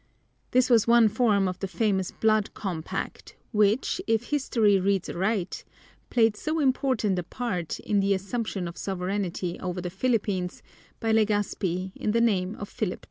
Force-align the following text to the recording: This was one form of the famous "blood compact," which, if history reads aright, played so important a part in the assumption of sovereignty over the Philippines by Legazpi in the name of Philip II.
This 0.49 0.67
was 0.67 0.87
one 0.87 1.07
form 1.09 1.47
of 1.47 1.59
the 1.59 1.67
famous 1.67 2.09
"blood 2.09 2.55
compact," 2.55 3.35
which, 3.51 4.01
if 4.07 4.31
history 4.31 4.79
reads 4.79 5.11
aright, 5.11 5.63
played 6.09 6.35
so 6.35 6.57
important 6.59 7.19
a 7.19 7.23
part 7.23 7.79
in 7.79 7.99
the 7.99 8.15
assumption 8.15 8.67
of 8.67 8.77
sovereignty 8.77 9.59
over 9.59 9.79
the 9.79 9.91
Philippines 9.91 10.63
by 10.99 11.11
Legazpi 11.11 11.91
in 11.95 12.13
the 12.13 12.19
name 12.19 12.55
of 12.55 12.67
Philip 12.67 12.97
II. 12.97 12.99